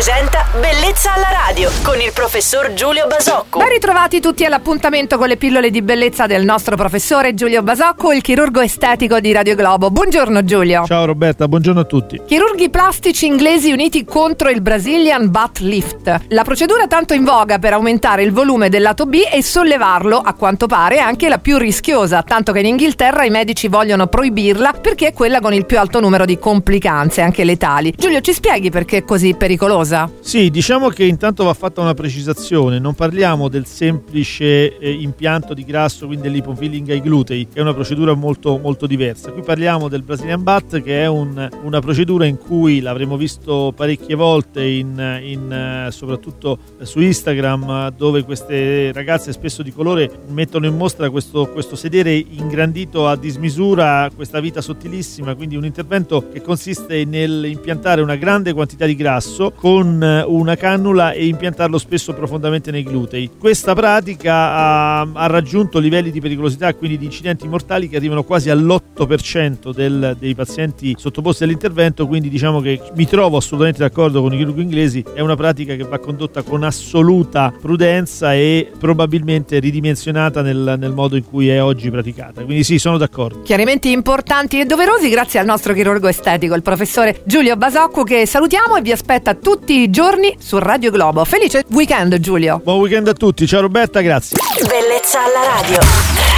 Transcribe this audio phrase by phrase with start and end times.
[0.00, 3.58] presenta Bellezza alla radio con il professor Giulio Basocco.
[3.58, 8.22] Ben ritrovati tutti all'appuntamento con le pillole di bellezza del nostro professore Giulio Basocco, il
[8.22, 9.90] chirurgo estetico di Radio Globo.
[9.90, 10.86] Buongiorno Giulio.
[10.86, 12.18] Ciao Roberta, buongiorno a tutti.
[12.26, 16.20] Chirurghi plastici inglesi uniti contro il Brazilian Butt Lift.
[16.28, 20.32] La procedura tanto in voga per aumentare il volume del lato B e sollevarlo, a
[20.32, 24.72] quanto pare, è anche la più rischiosa, tanto che in Inghilterra i medici vogliono proibirla
[24.80, 27.92] perché è quella con il più alto numero di complicanze, anche letali.
[27.94, 29.88] Giulio, ci spieghi perché è così pericolosa?
[30.20, 35.64] Sì, diciamo che intanto va fatta una precisazione, non parliamo del semplice eh, impianto di
[35.64, 39.32] grasso, quindi dell'ipofilling ai glutei, che è una procedura molto, molto diversa.
[39.32, 44.14] Qui parliamo del Brazilian Butt, che è un, una procedura in cui l'avremo visto parecchie
[44.14, 50.76] volte, in, in, eh, soprattutto su Instagram, dove queste ragazze spesso di colore mettono in
[50.76, 57.04] mostra questo, questo sedere ingrandito a dismisura, questa vita sottilissima, quindi un intervento che consiste
[57.04, 62.82] nell'impiantare una grande quantità di grasso con eh, una cannula e impiantarlo spesso profondamente nei
[62.82, 63.30] glutei.
[63.38, 68.50] Questa pratica ha, ha raggiunto livelli di pericolosità, quindi di incidenti mortali che arrivano quasi
[68.50, 74.36] all'8% del, dei pazienti sottoposti all'intervento, quindi diciamo che mi trovo assolutamente d'accordo con i
[74.36, 80.76] chirurghi inglesi, è una pratica che va condotta con assoluta prudenza e probabilmente ridimensionata nel,
[80.78, 82.42] nel modo in cui è oggi praticata.
[82.44, 83.42] Quindi sì, sono d'accordo.
[83.42, 88.76] Chiarimenti importanti e doverosi grazie al nostro chirurgo estetico, il professore Giulio Basocco, che salutiamo
[88.76, 89.34] e vi aspetta
[89.70, 91.24] tutti i giorni su Radio Globo.
[91.24, 92.58] Felice weekend Giulio!
[92.58, 94.38] Buon weekend a tutti, ciao Roberta, grazie.
[94.66, 96.29] Bellezza alla radio.